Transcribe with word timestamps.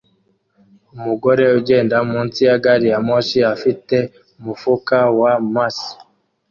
Umugore 0.97 1.43
ugenda 1.59 1.95
munsi 2.09 2.39
ya 2.47 2.55
gari 2.63 2.87
ya 2.93 2.99
moshi 3.07 3.37
afite 3.53 3.97
umufuka 4.39 4.97
wa 5.19 5.33
Macy 5.53 5.89